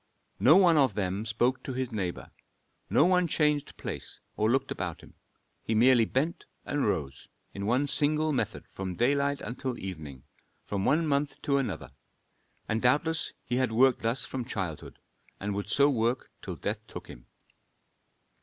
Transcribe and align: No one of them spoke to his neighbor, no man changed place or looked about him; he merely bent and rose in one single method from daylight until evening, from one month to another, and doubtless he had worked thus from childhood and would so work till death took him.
No 0.39 0.55
one 0.55 0.77
of 0.77 0.95
them 0.95 1.27
spoke 1.27 1.61
to 1.61 1.73
his 1.73 1.91
neighbor, 1.91 2.31
no 2.89 3.07
man 3.07 3.27
changed 3.27 3.77
place 3.77 4.19
or 4.35 4.49
looked 4.49 4.71
about 4.71 5.01
him; 5.01 5.13
he 5.61 5.75
merely 5.75 6.05
bent 6.05 6.45
and 6.65 6.87
rose 6.87 7.27
in 7.53 7.67
one 7.67 7.85
single 7.85 8.33
method 8.33 8.67
from 8.67 8.95
daylight 8.95 9.41
until 9.41 9.77
evening, 9.77 10.23
from 10.65 10.85
one 10.85 11.05
month 11.05 11.39
to 11.43 11.57
another, 11.59 11.91
and 12.67 12.81
doubtless 12.81 13.33
he 13.45 13.57
had 13.57 13.71
worked 13.71 14.01
thus 14.01 14.25
from 14.25 14.43
childhood 14.43 14.97
and 15.39 15.53
would 15.53 15.69
so 15.69 15.87
work 15.87 16.31
till 16.41 16.55
death 16.55 16.79
took 16.87 17.05
him. 17.07 17.27